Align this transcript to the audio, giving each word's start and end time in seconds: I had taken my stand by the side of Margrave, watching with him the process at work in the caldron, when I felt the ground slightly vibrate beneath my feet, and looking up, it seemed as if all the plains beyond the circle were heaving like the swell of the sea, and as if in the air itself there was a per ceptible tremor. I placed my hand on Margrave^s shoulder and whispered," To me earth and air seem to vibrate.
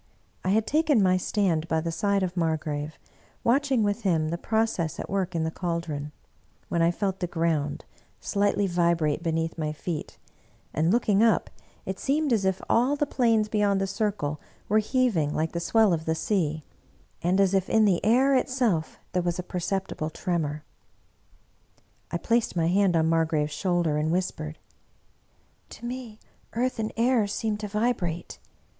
I 0.43 0.49
had 0.49 0.65
taken 0.65 1.03
my 1.03 1.15
stand 1.17 1.67
by 1.67 1.79
the 1.79 1.91
side 1.91 2.23
of 2.23 2.35
Margrave, 2.35 2.97
watching 3.43 3.83
with 3.83 4.01
him 4.01 4.29
the 4.29 4.37
process 4.39 4.99
at 4.99 5.11
work 5.11 5.35
in 5.35 5.43
the 5.43 5.51
caldron, 5.51 6.11
when 6.69 6.81
I 6.81 6.89
felt 6.89 7.19
the 7.19 7.27
ground 7.27 7.85
slightly 8.19 8.65
vibrate 8.65 9.21
beneath 9.21 9.59
my 9.59 9.71
feet, 9.71 10.17
and 10.73 10.89
looking 10.91 11.21
up, 11.21 11.51
it 11.85 11.99
seemed 11.99 12.33
as 12.33 12.45
if 12.45 12.63
all 12.67 12.95
the 12.95 13.05
plains 13.05 13.47
beyond 13.47 13.79
the 13.79 13.85
circle 13.85 14.41
were 14.67 14.79
heaving 14.79 15.35
like 15.35 15.51
the 15.51 15.59
swell 15.59 15.93
of 15.93 16.05
the 16.05 16.15
sea, 16.15 16.63
and 17.21 17.39
as 17.39 17.53
if 17.53 17.69
in 17.69 17.85
the 17.85 18.03
air 18.03 18.33
itself 18.33 18.97
there 19.11 19.21
was 19.21 19.37
a 19.37 19.43
per 19.43 19.59
ceptible 19.59 20.11
tremor. 20.11 20.63
I 22.09 22.17
placed 22.17 22.55
my 22.55 22.69
hand 22.69 22.95
on 22.95 23.07
Margrave^s 23.07 23.51
shoulder 23.51 23.97
and 23.97 24.11
whispered," 24.11 24.57
To 25.77 25.85
me 25.85 26.17
earth 26.53 26.79
and 26.79 26.91
air 26.97 27.27
seem 27.27 27.55
to 27.57 27.67
vibrate. 27.67 28.39